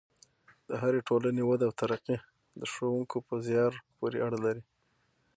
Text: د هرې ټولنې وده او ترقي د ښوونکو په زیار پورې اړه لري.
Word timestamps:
د 0.67 0.69
هرې 0.81 0.99
ټولنې 1.07 1.43
وده 1.45 1.65
او 1.67 1.73
ترقي 1.81 2.17
د 2.59 2.61
ښوونکو 2.71 3.17
په 3.27 3.35
زیار 3.47 3.73
پورې 3.97 4.17
اړه 4.25 4.39
لري. 4.45 4.63